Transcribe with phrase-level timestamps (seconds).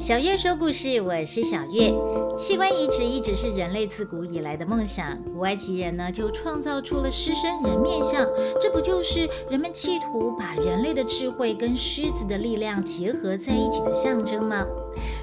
[0.00, 1.92] 小月说故事，我是小月。
[2.34, 8.26] 器官移植一直是人类自古以来的梦想，古埃及人呢就创造出了狮身人面像，
[8.58, 14.64] 这不就是人们企图把人类的智慧跟狮子的力量结合在一起的象征吗？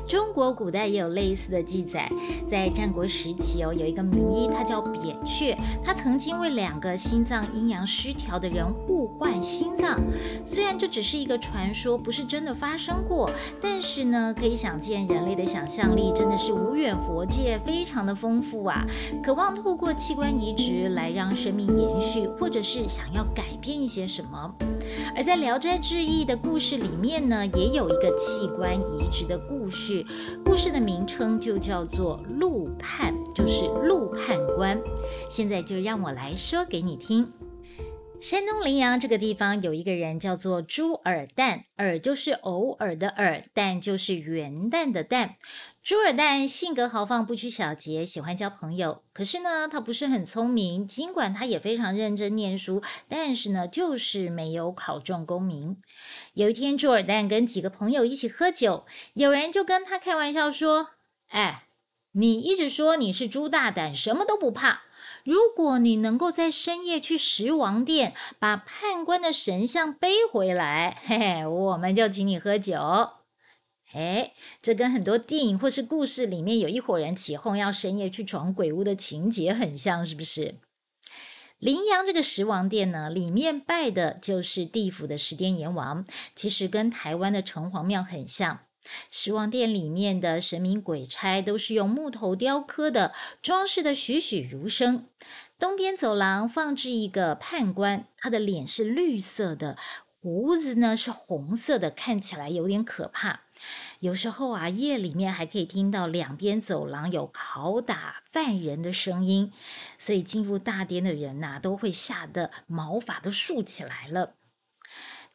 [0.07, 2.09] 中国古代也有类似的记载，
[2.47, 9.99] 在战国时期哦，有一个名医，他叫扁鹊，他曾经为两个心脏阴阳失调的人互换心脏。
[10.45, 13.29] 虽然这只是一个传说，不是真的发生过，
[13.61, 18.85] 但是呢，可以想见人类的想象力真的是无远佛界，非常的丰富啊！
[19.21, 24.53] 渴望透过器官移植来让生命延续，或者是想要改变一些什么。
[25.15, 30.05] 而在《聊斋志异》的故事里面呢，也有一个器官移植的故事，
[30.45, 34.79] 故事的名称就叫做“陆判”，就是陆判官。
[35.29, 37.31] 现在就让我来说给你听。
[38.19, 45.35] 山东临阳这个地方有一个人叫做朱尔旦，尔就是偶尔的尔，旦就是元旦的旦。
[45.83, 49.03] 朱尔旦性格豪放，不拘小节，喜欢交朋友。
[49.13, 55.77] 可是呢，他不是很聪明，尽管他也非常认真念书，但是呢，就是没有考中功名。
[56.33, 60.89] 有一天，朱尔旦跟几个朋友一起喝酒，有人就跟他开玩笑说
[61.29, 61.65] ：“哎，
[62.13, 64.81] 你一直说你是朱大胆，什么都不怕。”
[65.27, 72.79] 如果你能够在深夜去十王殿把判官的神像背回来，嘿 嘿，我们就请你喝酒。
[73.91, 80.55] 哎，这跟很多电影或是故事里面有一伙人起哄要深夜去闯鬼屋的情节很像，是不是？
[81.59, 88.61] 羚羊这个十王殿呢，里面拜的就是地府的十殿阎王，其实跟台湾的城隍庙很像。
[89.09, 95.05] 十王殿里面的神明鬼差都是用木头雕刻的，装饰的栩栩如生。
[95.59, 99.75] 东边走廊放置一个判官，他的脸是绿色的，
[100.21, 103.41] 胡子呢是红色的，看起来有点可怕。
[103.99, 109.51] 有时候啊，夜里面还可以听到两边走廊有拷打犯人的声音，
[109.97, 114.35] 所以进入大殿的人呐，都会吓得毛发都竖起来了。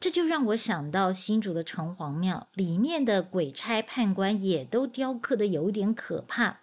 [0.03, 6.57] 这就让我想到新竹的城隍庙里面的鬼差判官也都雕刻的有点可怕。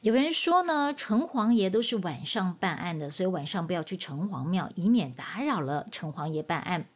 [0.00, 6.86] 有人说呢，城隍爷都是晚上办案的，所以晚上不要去城隍庙，以免打扰了城隍爷办案。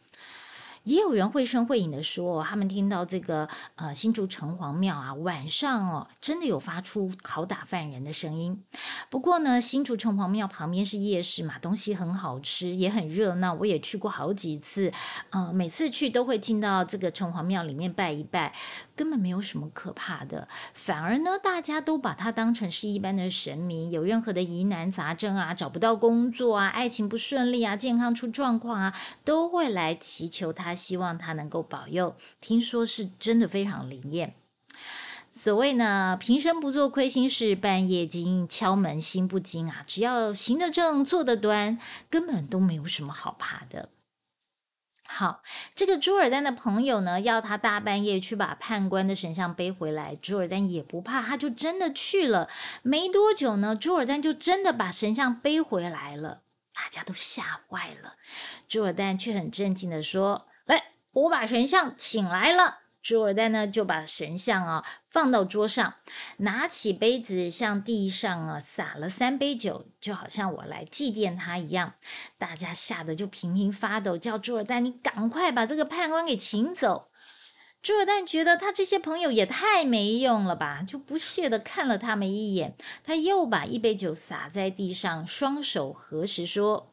[0.85, 8.65] 也有人绘声绘影的说，他们听到这个呃新竹城隍庙啊，晚上哦真的有发出拷打犯人的声音。
[9.11, 13.53] 不过呢，新竹城隍庙旁边是夜市嘛，东西很好吃，也很热闹。
[13.53, 14.91] 我也去过好几次，
[15.31, 18.55] 呃，每次去都会进到这个城隍庙里面拜一拜，
[18.97, 20.49] 根本没有什么可怕的。
[20.73, 30.70] 反而呢，大家都把它当成是一般的神明，有任何的疑难杂症啊，找不到工作啊，爱情不顺利啊，健康出状况啊，都会来祈求他。
[30.71, 34.35] 他希望他能够保佑，听说是真的非常灵验。
[35.33, 39.85] 所谓呢，平生不做亏心事，半夜惊敲门心不惊啊！
[39.85, 41.79] 只要行得正，坐得端，
[42.09, 43.89] 根本都没有什么好怕的。
[45.05, 45.43] 好，
[45.75, 52.49] 这个朱尔丹的朋友呢，要他大半夜去把判官的神像背回来，朱尔丹也不怕，他就真的去了。
[52.83, 56.43] 没多久呢，朱尔丹就真的把神像背回来了，
[56.73, 58.15] 大家都吓坏了。
[58.69, 60.47] 朱尔丹却很镇静的说。
[60.67, 65.95] 来我把神像请来了，朱尔旦呢就把神像啊放到桌上，
[66.39, 71.95] 拿起杯子向地上啊洒了三杯酒，就好像我来祭奠他一样。
[72.39, 77.09] 大家吓得就频频发抖，叫朱尔旦你赶快把这个判官给请走。
[77.83, 86.90] 朱尔旦觉得他这些朋友也太没用了吧，就不屑的看了他们一眼，他又把一杯酒洒在地上，双手合十说。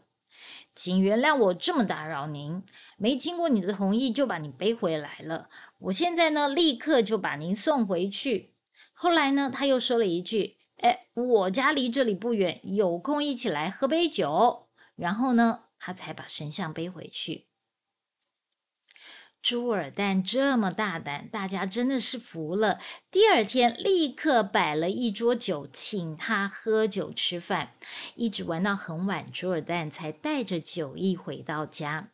[0.77, 2.61] 请原谅我这么打扰您，
[2.97, 5.49] 没经过你的同意就把你背回来了。
[5.79, 8.53] 我现在呢，立刻就把您送回去。
[8.93, 17.47] 后来呢，他又说了一句：“哎，我家离这里不远，有空一起来喝杯酒。”然后呢，他才把神像背回去。
[19.41, 22.79] 朱尔旦这么大胆，大家真的是服了。
[23.09, 27.71] 第二天，立刻摆了一桌酒，请他喝酒吃饭，
[28.15, 29.25] 一直玩到很晚。
[29.31, 32.09] 朱尔旦才带着酒意回到家。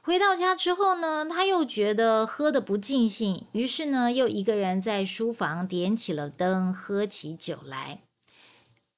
[0.00, 8.02] 回到家之后呢，他又觉得喝的不尽兴，于是呢，又一个人在书房点起了灯，喝起酒来。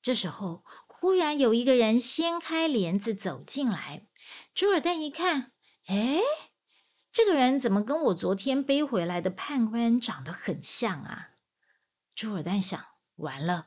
[0.03, 4.03] 这时候，忽然有一个人掀开帘子走进来。
[4.55, 5.53] 朱尔旦一看，
[5.87, 6.21] 哎。
[7.13, 11.33] 这个人怎么跟我昨天背回来的判官长得很像啊？
[12.15, 12.83] 朱尔旦想，
[13.17, 13.67] 完了，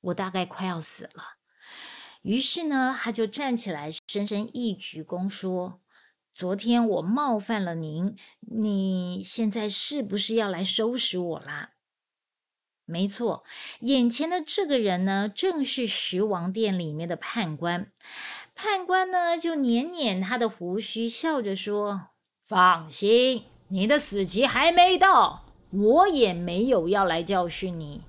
[0.00, 1.36] 我大概快要死了。
[2.22, 5.80] 于是呢，他就站起来，深深一鞠躬，说
[6.34, 11.74] ：“昨天我冒犯了您，你现在是不是要来收拾我啦？”
[12.84, 13.44] 没错，
[13.80, 17.92] 眼前的这个人呢，正是十王殿里面的判官。
[18.56, 22.08] 判官呢，就捻捻他的胡须，笑着说
[22.44, 28.02] ：“放心，你的死期还没到，我也没有要来教训你。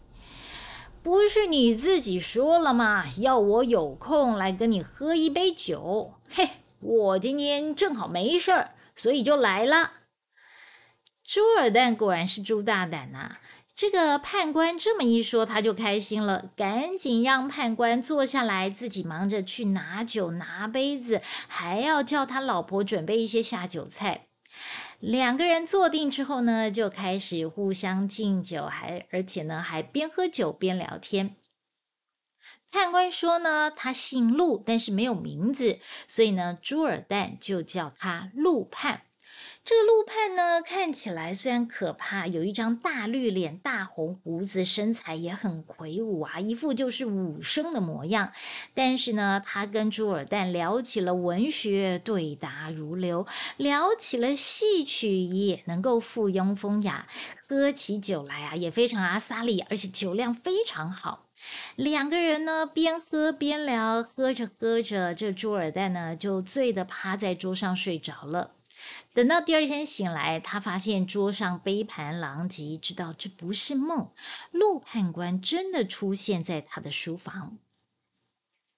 [1.04, 3.06] 不是你自己说了吗？
[3.20, 6.14] 要我有空来跟你喝一杯酒。
[6.30, 6.50] 嘿，
[6.80, 9.92] 我今天正好没事儿，所以就来了。”
[11.24, 13.38] 朱尔旦果然是猪大胆呐！
[13.76, 24.28] 这个判官这么一说，他就开心了，赶紧让判官坐下来，自己忙着去拿酒、拿杯子，还要叫他老婆准备一些下酒菜。
[25.00, 31.36] 两个人坐定之后呢，就开始互相敬酒，还而且呢，还边喝酒边聊天。
[32.72, 39.02] 判官说呢，他姓陆，但是没有名字，所以呢，朱尔旦就叫他陆判。
[39.66, 48.34] 这个陆判呢，看起来虽然可怕，有一张大绿脸、大红胡子，身材也很魁梧啊，一副就是武生的模样。
[48.74, 53.26] 但是呢，他跟朱尔旦聊起了文学，对答如流；
[53.56, 57.08] 聊起了戏曲，也能够附庸风雅。
[57.48, 61.28] 喝起酒来啊，也非常阿萨利，而且酒量非常好。
[61.78, 68.52] 两个人呢，边喝边聊，喝着喝着，这朱尔旦呢，就醉得趴在桌上睡着了。
[69.14, 74.10] 等到第二天醒来，他发现桌上杯盘狼藉，知道这不是梦。
[74.50, 77.60] 陆判官真的出现在他的书房。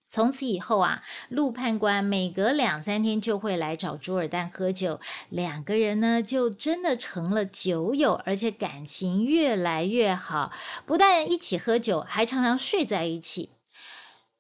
[0.10, 5.00] 从此以后啊，陆判官每隔两三天就会来找朱尔旦喝酒，
[5.30, 10.52] 两个人呢就真的成了酒友，而且感情越来越好。
[10.86, 13.52] 不但一起喝酒，还常常睡在一起。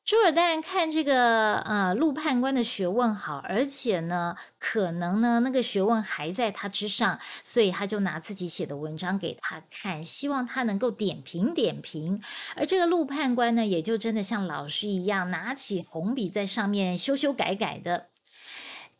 [0.06, 12.22] 朱尔旦看这个呃陆判官的学问好，而且呢，可能呢那个学问还在他之上，所以他就拿自己写的文章给他看，希望他能够点评点评。
[12.56, 18.10] 而这个陆判官呢，也就真的像老师一样，拿起红笔在上面修修改改的。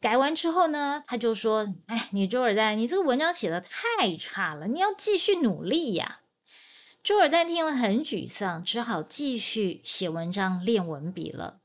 [0.02, 6.22] 改完之后呢，他就说：“哎，你朱尔旦，你这个文章写的太差了，你要继续努力呀。”
[7.06, 11.60] 朱尔旦听了很沮丧，只好继续写文章练文笔了。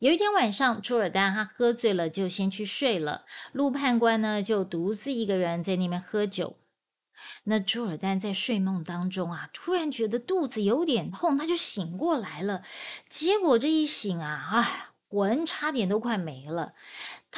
[0.00, 3.24] 有一天晚上，朱尔旦他喝醉了，就先去睡了。
[3.52, 6.56] 陆判官呢，就独自一个人在那边喝酒。
[7.44, 12.64] 那朱尔旦在睡梦当中啊，突然觉得肚子有点痛，他就醒过来了。
[13.08, 16.74] 结果这一醒啊，哎，魂差点都快没了。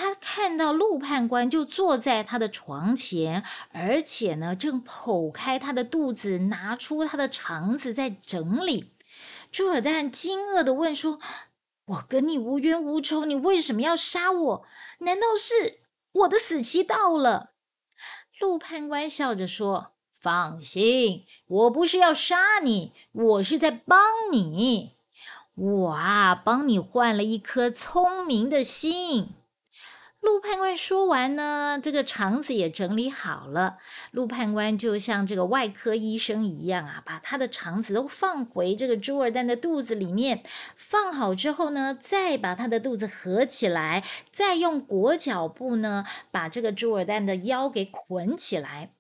[0.00, 3.43] 他看到陆判官就坐在他的床前，
[3.73, 8.93] 而且呢，正剖开他的肚子，拿出他的肠子在整理。
[9.50, 11.19] 朱尔旦惊愕的问说
[11.87, 14.65] ：“我跟你无冤无仇，你为什么要杀我？
[15.00, 15.81] 难道是
[16.12, 17.50] 我的死期到了？”
[18.39, 23.99] 陆判官笑着说：“放心，我不是要杀你，我是在帮
[24.31, 24.95] 你。
[25.56, 29.31] 我啊，帮你换了一颗聪明的心。”
[30.20, 33.79] 陆判官说完呢，这个肠子也整理好了。
[34.11, 40.43] 陆判官就像这个外科医生一样啊，把他的肠子都放回这个朱尔旦的肚子里面。
[40.76, 48.94] 放好之后呢，再把他的肚子合起来，再用裹脚布呢，把这个朱尔旦的腰给捆起来。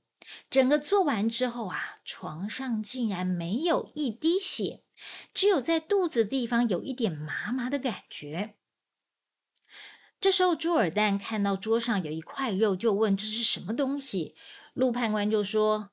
[0.48, 4.82] 整个做完之后啊，床上竟然没有一滴血，
[5.34, 8.57] 只有在肚子地方有一点麻麻的感觉。
[10.20, 14.34] 这时候，朱尔旦看到桌上有一块肉，就问：“这是什么东西？”
[14.74, 15.90] 陆判官就说：“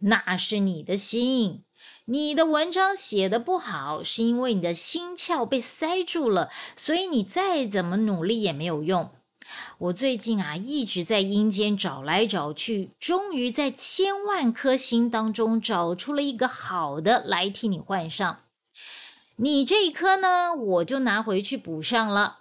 [0.00, 1.62] 那是你的心。
[2.06, 9.10] 你的文章写的不好，是因为你的心窍被塞住了，所以你再怎么努力也没有用。
[9.78, 18.40] 我最近啊，一直在阴间找来找去，终于在千万颗心当中找出了一个好的来替你换上。
[19.36, 22.38] 你这一颗呢，我就拿回去补上了。”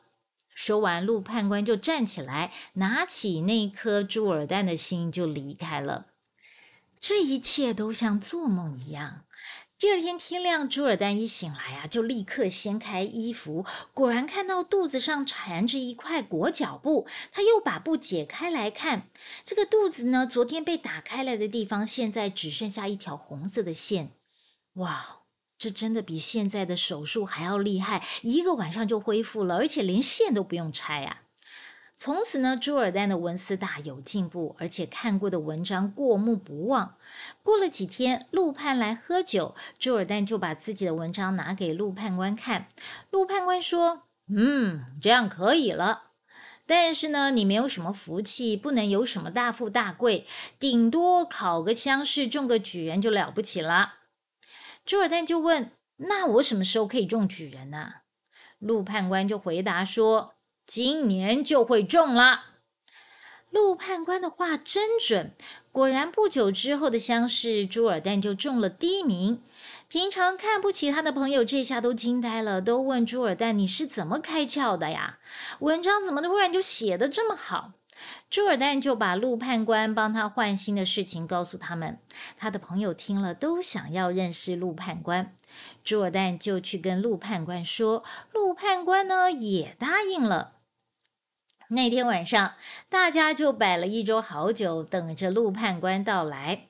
[0.55, 6.07] 说完，陆判官就站起来，拿起那颗朱尔旦的心就离开了。
[7.00, 9.25] 这一切都像做梦一样。
[9.77, 17.05] 第二天天亮，朱尔旦一醒来啊，就立刻掀开衣服，果然看到肚子上缠着一块裹脚布。
[17.33, 19.07] 他又把布解开来看，
[19.43, 24.13] 这个肚子呢，昨天被打开来的地方，现在只剩下一条红色的线。
[24.75, 25.25] 哇！
[25.57, 31.21] 这真的比现在的手术还要厉害，一个晚上就恢复了，而且连线都不用拆啊！
[31.97, 36.95] 从此呢，朱尔丹的文思大有进步，而且看过的文章过目不忘。
[37.41, 42.67] 过了几天，陆判来喝酒，朱尔丹就把自己的文章拿给陆判官看。
[43.12, 46.12] 陆判官说：“嗯，这样可以了，
[46.67, 50.27] 但是呢，你没有什么福气，不能有什么大富大贵，
[50.59, 53.93] 顶多考个乡试，中个举人就了不起了。”
[54.86, 57.94] 朱尔旦就问：“那我什么时候可以中举人呢？”
[58.60, 60.36] 陆判官就回答说
[60.68, 62.46] ：“今年就会中了。”
[63.50, 65.32] 陆判官的话真准，
[65.72, 69.42] 果然不久之后的乡试，朱尔旦就中了第一名。
[69.88, 75.20] 平常看不起他的朋友，这下都惊呆了，都问朱尔旦：“你是怎么开窍的呀？
[75.60, 77.74] 文章怎么突然就写得这么好？”
[78.29, 82.00] 朱尔旦就把陆判官帮他换心的事情告诉他们。
[82.38, 85.35] 他的朋友听了，都想要认识陆判官。
[85.83, 90.53] 朱尔旦就去跟陆判官说，陆判官呢也答应了。
[91.69, 92.53] 那天晚上，
[92.89, 96.67] 大家就摆了一桌好酒，等着陆判官到来。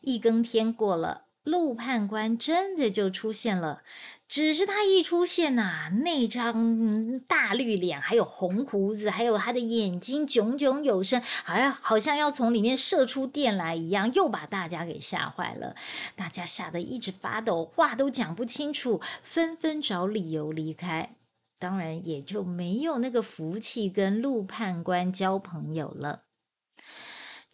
[0.00, 3.82] 一更天过了，陆判官真的就出现了。
[4.28, 15.76] 只是他一出现呐，那张大绿脸，还有红胡子，还有他的眼睛炯炯有神，好像好像要从里面射出电来一样，又把大家给吓坏了。
[16.16, 21.16] 大家吓得一直发抖，话都讲不清楚，纷纷找理由离开。
[21.58, 26.25] 当然也就没有那个福气跟陆判官交朋友了。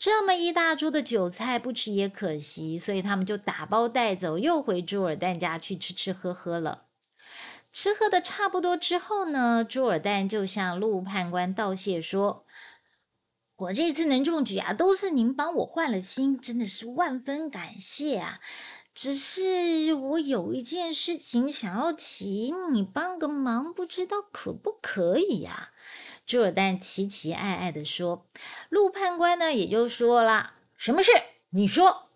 [0.04, 6.86] 这么一大桌的酒菜不吃也可惜，所以他们就打包带走，又回朱尔旦家去吃吃喝喝了。
[7.70, 12.44] 吃喝的差不多之后呢，朱尔旦就向陆判官道谢说
[13.54, 18.40] ：“我这次能中举啊，都是您帮我换了心，真的是万分感谢啊。”
[18.92, 25.70] 只是我有一件事情想要请你帮个忙，不知道可不可以呀？
[26.26, 28.26] 朱尔旦奇奇爱爱的说。
[28.68, 31.10] 陆判官呢也就说了：“什么事？
[31.50, 32.08] 你说。”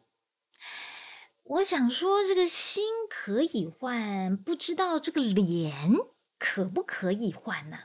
[1.45, 5.93] 我想说这个心可以换，不知道这个脸
[6.39, 7.79] 可不可以换呢？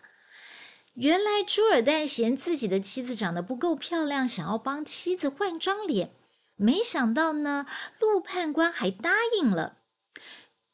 [0.95, 6.11] 原来朱尔旦嫌自己的妻子长得不够漂亮，想要帮妻子换张脸。
[6.55, 7.65] 没想到呢，
[7.99, 9.77] 陆判官还答应了。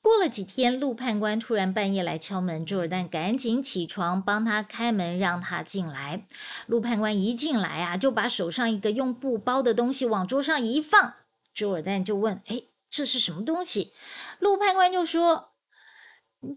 [0.07, 6.25] 过了几天，陆判官突然半夜来敲门，朱尔旦赶紧起床帮他开门，让他进来。
[6.65, 11.15] 陆判官一进来啊，就把手上一个用布包的东西往桌上一放。
[11.53, 13.91] 朱尔旦就问：“哎，这是什么东西？”
[14.39, 15.49] 陆判官就说：“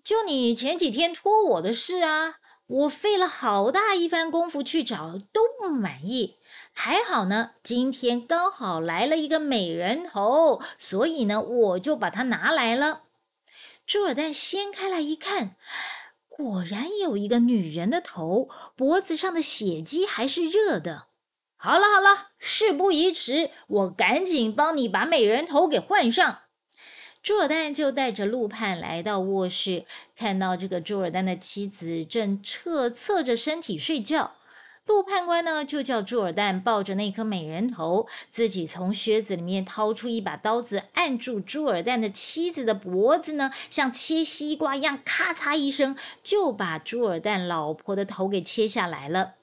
[0.05, 2.37] 就你前几天托我的事啊，
[2.69, 6.37] 我费了好大一番功夫去找，都不满意。”
[6.73, 13.07] 还好呢，今天刚好来了一个美人头，所以呢，我就把它拿来了。
[13.91, 15.57] 朱尔旦掀开来一看，
[16.29, 21.09] 果然有一个女人的头，脖子上的血迹还是热的。
[21.57, 26.43] 好了好了，事不宜迟，我赶紧帮你把美人头给换上。
[27.21, 34.37] 朱尔旦就带着陆判来到卧室，看到这个朱尔旦的妻子正侧侧着身体睡觉。
[34.87, 49.35] 陆判官呢，就叫朱尔旦抱着那颗美人头，自己从靴子里面掏出一把刀子，按住朱尔旦的妻子的脖子呢，像切西瓜一样，咔嚓一声，就把朱尔旦老婆的头给切下来了。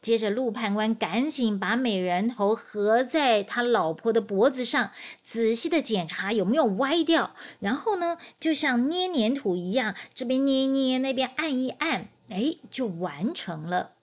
[0.00, 13.95] 接着，陆判官赶紧把美人头合在他老婆的脖子上，仔细的检查有没有歪掉，然后呢，就像捏黏土一样，这边捏捏，那边按一按，哎，就完成了。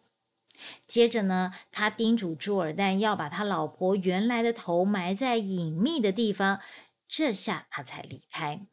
[0.86, 6.60] 接着呢，他叮嘱朱尔旦要把他老婆原来的头埋在隐秘的地方，
[7.08, 8.66] 这下他才离开。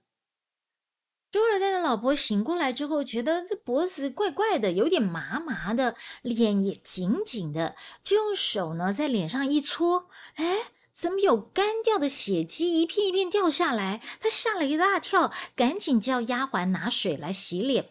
[1.30, 10.56] 朱尔旦的老婆醒过来之后，觉得这脖子怪怪的，有点麻麻的，脸也紧紧的，就用手呢在脸上一搓，哎，
[10.92, 14.02] 怎么有干掉的血迹一片一片掉下来？
[14.18, 17.90] 他吓了一大跳，赶紧叫丫鬟拿水来洗脸。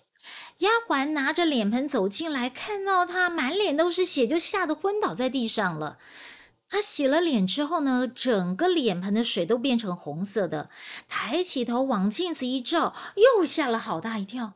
[0.59, 5.97] 丫鬟拿着脸盆走进来，看到他满脸都是血，就吓得昏倒在地上了。
[6.67, 10.69] 他洗了脸之后呢，整个脸盆的水都变成红色的。
[11.07, 14.53] 抬起头往镜子一照，又吓了好大一跳。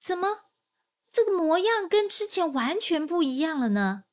[0.00, 0.44] 怎么，
[1.12, 4.03] 这个模样跟之前完全不一样了呢？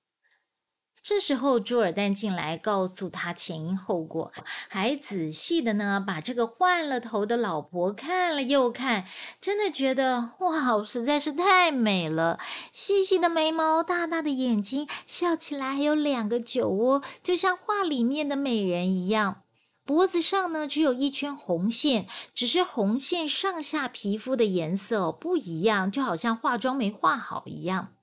[1.04, 4.32] 这时候，朱尔旦进来，告诉他前因后果，
[4.70, 9.06] 还仔细的呢把这个换了头的老婆看了又看，
[9.42, 12.40] 真的觉得哇，实在是太美了！
[12.72, 19.42] 细细的眉毛，大大的眼睛，笑起来还有两个酒窝，就像画里面的美人一样。
[19.84, 22.06] 脖子上呢，只有一圈红线，
[22.36, 27.94] 只是红线上下皮肤的颜色不一样，就好像化妆没化好一样。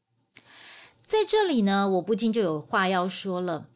[1.09, 3.71] 在这里呢，我不禁就有话要说了。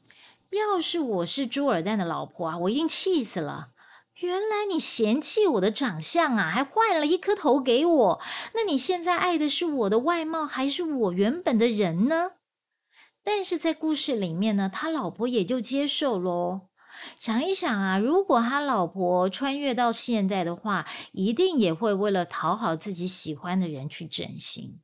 [0.51, 3.71] 要是我是朱尔旦的老婆啊，我一定气死了。
[4.17, 8.21] 原来你嫌弃我的长相啊，还换了一颗头给我。
[8.53, 12.33] 那你现在爱的是我的外貌，还是我原本的人呢？
[13.25, 16.69] 但是在故事里面呢，他老婆也就接受喽。
[17.17, 24.82] 想一想啊，如果他老婆穿越到现在的话，一定也会为了讨好自己喜欢的人去整形。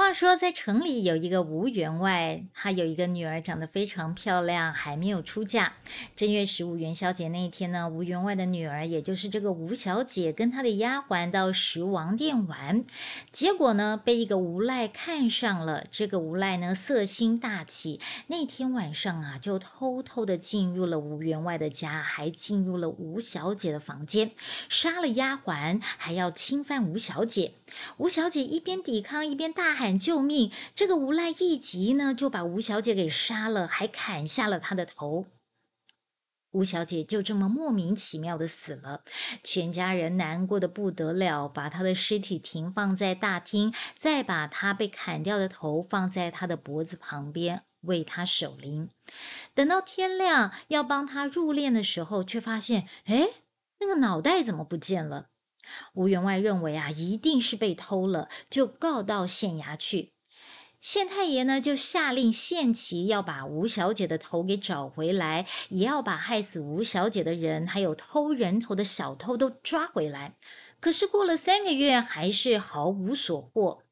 [0.00, 5.74] 话说，在城里有一个吴员外，他有一个女儿，长得非常漂亮，还没有出嫁。
[6.16, 12.82] 正月十五元宵节那一天呢，吴员外的女儿，也就是这个吴小姐，跟她的丫鬟到十王殿玩，
[13.30, 15.84] 结果呢，被一个无赖看上了。
[15.90, 24.30] 这个无赖呢，色心大起，那天晚上啊，就偷偷的进入了吴员外的家，还进入了吴小姐的房间，
[24.70, 27.52] 杀了丫鬟，还要侵犯吴小姐。
[27.98, 30.50] 吴小姐一边抵抗，一边大喊救命。
[30.74, 35.26] 这个无赖一急呢，就把吴小姐给杀了，还砍下了她的头。
[36.52, 39.04] 吴小姐就这么莫名其妙的死了，
[39.44, 48.90] 全家人难过的不得了，把她的尸体停放在大厅，再把她被砍掉的头放在她的脖子旁边，为她守灵。
[49.54, 53.28] 等到天亮要帮她入殓的时候，却发现，哎，
[53.78, 55.29] 那个脑袋怎么不见了？
[55.94, 60.12] 吴员外认为啊，一定是被偷了，就告到县衙去。
[60.80, 70.36] 县太爷呢，就下令县旗要把吴小姐的头给找回来，也要把害死吴小姐的人，还有偷人头的小偷都抓回来。
[70.80, 73.82] 可是过了三个月，还是毫无所获。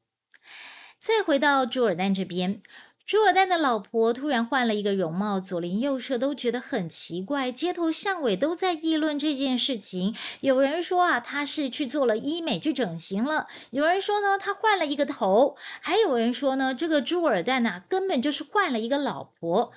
[0.99, 2.63] 再回到朱尔旦这边。
[3.09, 10.15] 朱尔旦的老婆突然换了一个容貌，左邻右舍都觉得很奇怪，街头巷尾都在议论这件事情。
[10.41, 19.71] 有人说啊，他是去做了医美，去整形了；有人说呢，他换了一个头；还有人说呢，这个朱尔旦呐，根本就是换了一个老婆。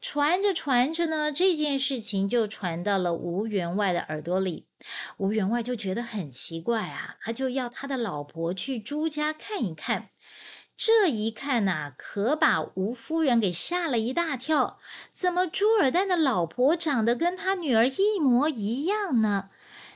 [0.00, 4.64] 传着传着呢，这件事情就传到了吴员外的耳朵里。
[5.18, 10.08] 吴员外就觉得很奇怪啊，他就要他的老婆去朱家看一看。
[10.78, 14.78] 这一看呐，可把吴夫人给吓了一大跳。
[15.10, 19.48] 怎么朱尔旦的老婆长得跟他女儿一模一样呢？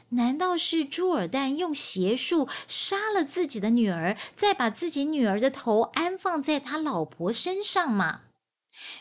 [0.09, 8.23] 难道是朱尔旦用邪术杀了自己的女儿，再把自己女儿的头安放在他老婆身上吗？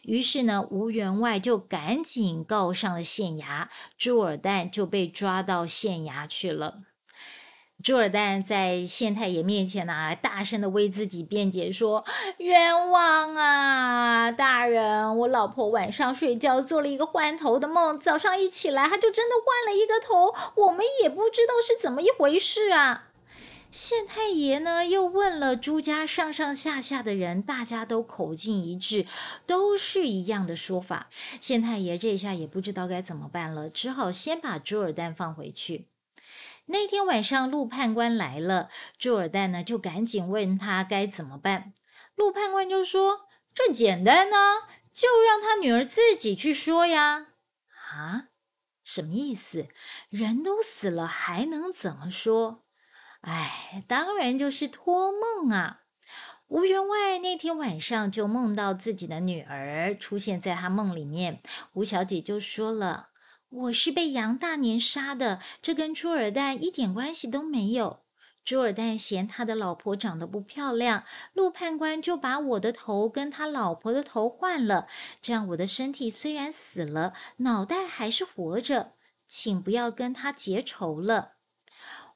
[0.04, 6.84] 于是呢，吴员外就赶紧告上了县衙，朱尔旦就被抓到县衙去了。
[7.84, 12.04] 朱尔旦在县太爷面前呢，大声的为自己辩解说
[12.38, 15.18] ：“冤枉啊，大人！
[15.18, 20.34] 我老婆晚上睡觉做了一个换头的梦，早上一起来，她就真的换了一个头，
[20.66, 23.08] 我们也不知道是怎么一回事啊。”
[23.72, 29.06] 县太爷呢，又问了朱家上上下下的人，大家都口径一致，
[29.48, 31.08] 都是一样的说法。
[31.40, 35.86] 县太爷这下也不知道该怎么办了，只好先把朱尔旦放回去。
[36.72, 41.74] 那天晚上，陆判官来了，朱尔旦呢就赶紧问他该怎么办。
[42.16, 44.36] 陆判官就说：“这简单呢，
[44.92, 47.28] 就让他女儿自己去说呀。”
[47.94, 48.30] 啊，
[48.84, 49.68] 什么意思？
[50.10, 52.64] 人都死了，还能怎么说？
[53.22, 55.82] 哎，当然就是托梦啊。
[56.48, 61.42] 吴员外那天晚上就梦到自己的女儿出现在他梦里面，
[61.74, 63.11] 吴小姐就说了。
[63.52, 68.00] 我是被杨大年杀的，这跟朱尔旦一点关系都没有。
[68.46, 74.88] 朱尔旦嫌他的老婆长得不漂亮，陆判官就把我的头跟他老婆的头换了，
[75.22, 78.94] 这样我的身体虽然死了，脑袋还是活着，
[79.28, 81.34] 请不要跟他结仇了。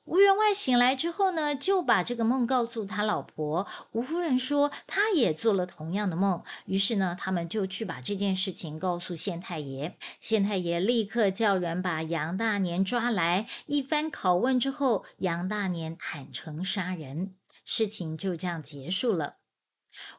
[0.05, 6.43] 吴员外醒来之后呢，就把这个梦告诉他老婆吴夫人，说他也做了同样的梦。
[6.65, 9.97] 于是呢，他们就去把这件事情告诉县太爷。
[10.21, 19.37] 县太爷立刻叫人把杨大年抓来，一番拷问之后，杨大年坦诚杀人，事情就这样结束了。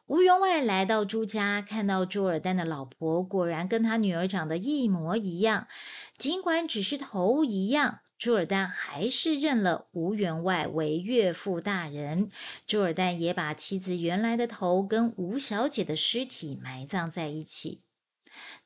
[0.07, 5.67] 吴员外来到朱家，看到朱尔丹的老婆果然跟他女儿长得一模一样，
[6.17, 7.99] 尽管只是头一样。
[8.17, 12.29] 朱尔旦还是认了吴员外为岳父大人。
[12.65, 17.81] 朱尔旦也把妻子原来的头跟吴小姐的尸体埋葬在一起。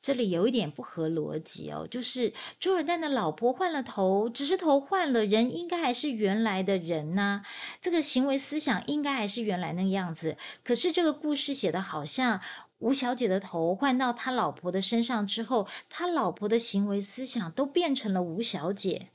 [0.02, 7.42] 这里有一点不合逻辑哦，就是朱尔旦的老婆换了头，只是头换了，人应该还是原来的人呐。
[7.80, 10.36] 这个行为思想应该还是原来那个样子。
[10.64, 12.40] 可是这个故事写的好像
[12.78, 19.11] 吴小姐的头换到他老婆的身上之后，他老婆的行为思想都变成了吴小姐。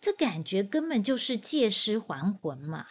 [0.00, 2.86] 这感觉根本就是借尸还魂嘛？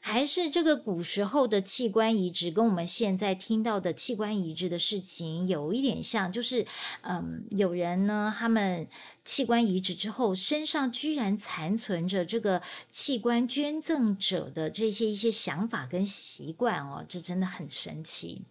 [0.00, 6.32] 还是这个古时候的器官移植跟我们现在听到的器官移植的事情有一点像？
[6.32, 6.66] 就是，
[7.02, 8.88] 嗯，有人呢，他们
[9.22, 18.46] 器官移植之后，身上居然残存着这个器官捐赠者的这些一些想法跟习惯哦，这真的很神奇。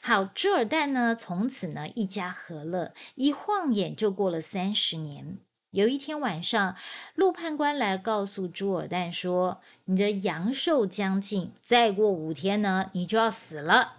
[0.00, 5.38] 好，朱尔旦呢，从此呢一家和乐，一晃眼就过了三十年。
[5.76, 6.74] 有一天晚上，
[7.14, 13.96] 陆判官来告诉朱尔旦说：“你的阳寿将近，再过五天呢，你就要死了。”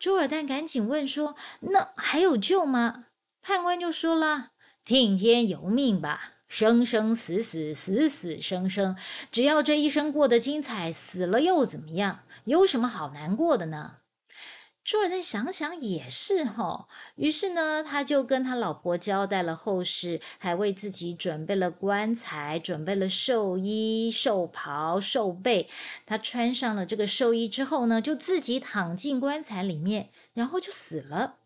[0.00, 3.04] 朱尔旦赶紧问说：“那还有救吗？”
[3.44, 4.52] 判官就说了
[4.86, 8.96] ：“听天由命吧，生生死死，死死生生，
[9.30, 12.20] 只要这一生过得精彩，死了又怎么样？
[12.44, 13.96] 有什么好难过的呢？”
[14.86, 25.68] 朱尔丹想想也是哈，于是呢，他就跟他老婆交代了后事，还为自己准备了棺材，准备了寿衣、寿袍、寿被。
[26.06, 31.38] 他穿上了这个寿衣之后呢，就自己躺进棺材里面，然后就死了。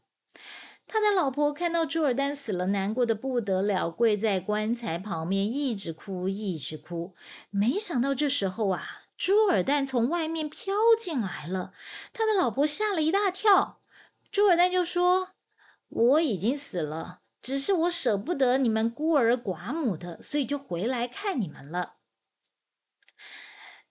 [0.87, 7.14] 他的老婆看到朱尔丹死了，难过的不得了，跪在棺材旁边，一直哭，一直哭。
[7.48, 8.99] 没想到这时候啊。
[9.20, 11.74] 朱尔旦从外面飘进来了，
[12.14, 13.83] 他的老婆吓了一大跳。
[14.33, 15.33] 朱尔旦就说
[15.90, 21.96] ：“我已经死了，只是我舍不得你们孤儿寡母的，所以就回来看你们了。”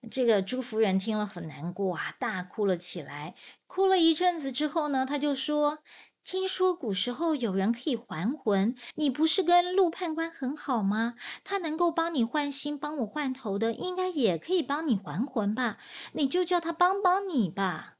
[0.09, 3.35] 这个朱夫人听了很难过啊，大哭了起来。
[3.67, 5.83] 哭了一阵子之后呢，他就说。
[6.23, 11.15] 听说古时候有人可以还魂，你不是跟陆判官很好吗？
[11.43, 15.77] 他能够帮你换心、帮我换头的，应该也可以帮你还魂吧？
[16.13, 17.95] 你就叫他帮帮你吧。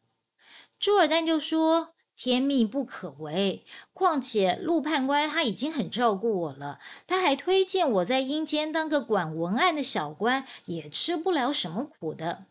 [0.79, 12.45] 朱尔旦就说：“天命不可违，况且陆判官他已经很照顾我了，他还推荐我在阴间当个管文案的小官，也吃不了什么苦的。”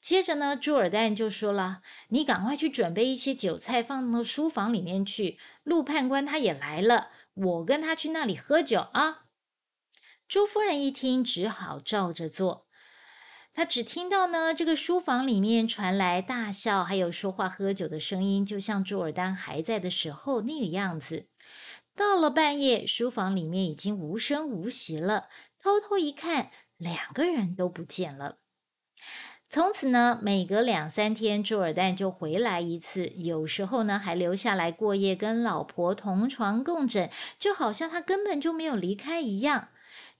[0.00, 5.38] 接着呢，朱尔旦就说了：“你赶快去准备一些酒菜，放到书房里面去。
[5.62, 9.26] 陆判官他也来了，我跟他去那里喝酒啊。”
[10.26, 12.66] 朱夫人一听，只好照着做。
[13.52, 21.26] 她只听到呢，这个书房里面传来大笑，还有说话喝酒的声音，就像朱尔丹还在的时候那个样子。
[21.94, 25.28] 到了半夜，书房里面已经无声无息了。
[25.60, 28.39] 偷偷一看，两个人都不见了。
[29.52, 39.66] 从此呢，每隔两三天，朱尔旦就回来一次，有时候呢还留下来过夜，跟老婆同床共枕，就好像他根本就没有离开一样。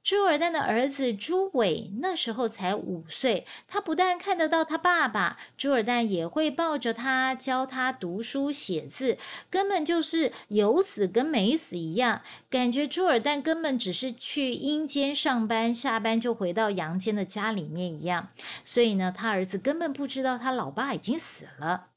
[0.03, 9.19] 朱尔旦的儿子朱伟那时候才五岁，他不但看得到他爸爸，朱尔旦也会抱着他教他读书写字，
[9.51, 18.31] 根本就是有死跟没死一样，感觉朱尔旦根本只是去阴间上班，下班就回到阳间的家里面一样。
[18.65, 21.90] 所以呢，他儿子根本不知道他老爸已经死了。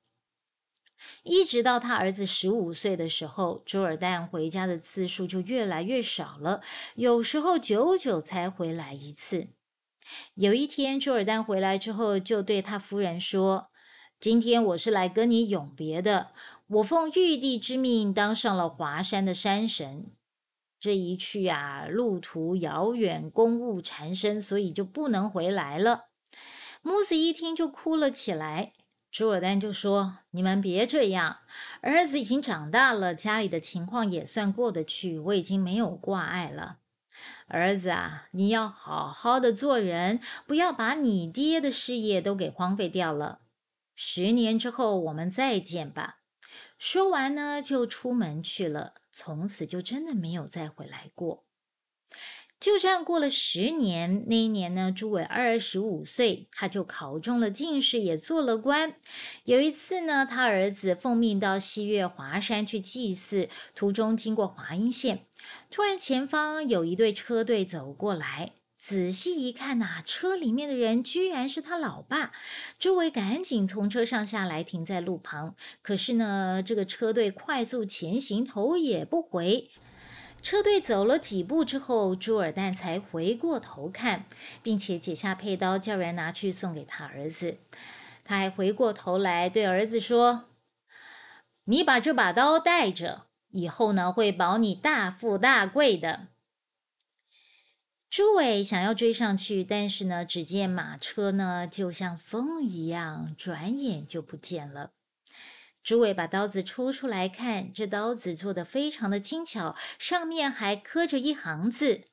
[1.24, 6.62] 一直到他儿子十五岁的时候，朱尔旦回家的次数就越来越少了，
[6.96, 9.48] 有时候久久才回来一次。
[10.36, 13.70] 有一天，朱尔旦回来之后，就对他夫人说
[14.20, 16.32] ：“今天我是来跟你永别的。
[16.68, 20.12] 我奉玉帝之命当上了华山的山神，
[20.80, 26.06] 这一去啊，路途遥远，公务缠身，所以就不能回来了。”
[26.86, 28.74] 母子一听就哭了起来。
[29.14, 31.38] 朱尔丹就说：“你们别这样，
[31.82, 36.80] 儿子已经长大了，家里的情况也算过得去，我已经没有挂碍了。
[37.46, 43.42] 儿子啊，你要好好的做人，不要把你爹的事业都给荒废掉了。
[43.94, 46.22] 十年之后我们再见吧。”
[46.80, 51.46] 说完呢，就出门去了，从此就真的没有再回来过。
[52.64, 58.96] 就这样过了十年，那一年呢，朱伟二十五岁，他就考中了进士，也做了官。
[59.44, 65.26] 有一次呢，他儿子奉命到西岳华山去祭祀，途中经过华阴县，
[65.70, 72.32] 突然前方有一队车队走过来，仔细一看呐，车里面的人居然是他老爸。
[72.80, 75.58] 朱伟赶紧从车上下来，停在路旁。
[75.82, 79.70] 可是呢，这个车队快速前行，头也不回。
[80.44, 84.26] 车队走了几步之后，朱尔旦才回过头看，
[84.62, 87.60] 并且解下佩刀，叫人拿去送给他儿子。
[88.26, 90.50] 他还回过头来对儿子说
[91.64, 96.28] ：“你把这把刀带着，以后呢会保你大富大贵的。”
[98.12, 104.92] 朱伟想要追上去，但是呢，只见马车呢就像风一样，转眼就不见了。
[105.84, 112.06] 朱伟把刀子抽出来看，这刀子做的非常的精巧，上面还刻着一行字：“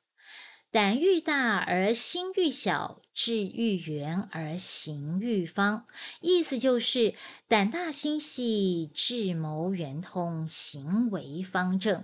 [0.69, 5.85] 胆欲大而心欲小，志欲圆而行欲方。”
[6.19, 7.15] 意思就是
[7.47, 12.03] 胆大心细，智谋圆通，行为方正。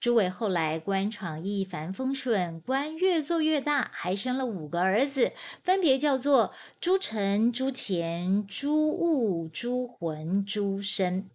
[0.00, 11.28] 朱伟后来官场一帆风顺，官越做越大，还生了五个儿子，分别叫做朱成、朱乾、朱戊、朱浑、朱生。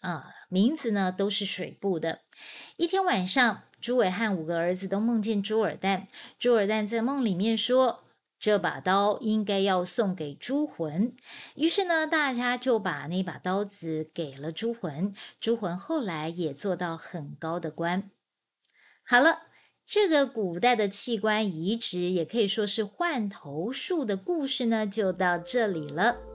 [0.00, 2.20] 啊，名字呢都是水部的。
[2.76, 6.04] 一天晚上，朱伟和五个儿子都梦见朱尔旦。
[6.38, 8.04] 朱尔旦在梦里面说
[8.40, 11.12] ：“这把刀应该要送给朱魂。”
[11.54, 15.14] 于是呢，大家就把那把刀子给了朱魂。
[15.38, 18.10] 朱魂后来也做到很高的官。
[19.04, 19.42] 好了，
[19.84, 26.29] 这个古代的器官移植，也可以说是换头术的故事呢，就到这里了。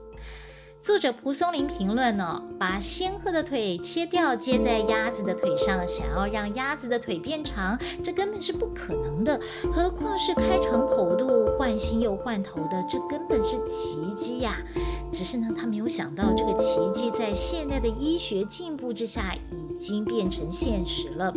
[0.86, 9.40] 作者蒲松龄评论呢，把仙鹤的腿切掉，接在鸭子的腿上，想要让鸭子的腿变长，这根本是不可能的。
[9.72, 14.58] 何况是开肠剖肚、换心又换头的，这根本是奇迹呀！
[15.12, 21.32] 只是呢，他没有想到，这个奇迹在现代的医学进步之下，已经变成现实了。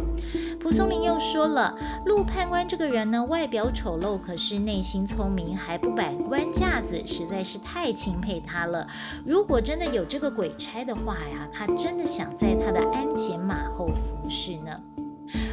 [0.59, 8.85] 蒲松龄又说了，陆判官这个人呢，外表丑陋，可是内心聪明，还不摆官架子，实在是太钦佩他了。
[9.25, 14.98] 如果真的有这个鬼差的话呀，他真的想在他的鞍前马后服侍呢。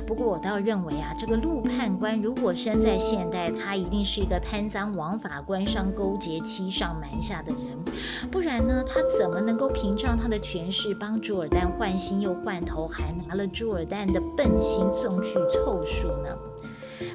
[0.06, 8.30] 不过我倒认为啊，这个陆判官如果生在现代，他一定是一个贪赃枉法、官商勾结、欺上瞒下的人。
[8.30, 16.36] 不然呢，他怎么能够凭仗他的权势帮朱尔旦换心又换头，还拿了朱尔旦的笨心送去凑数呢？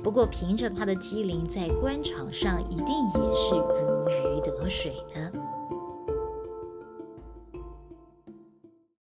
[0.04, 5.50] 不过凭着他的机灵，在官场上一定也是如鱼得水的。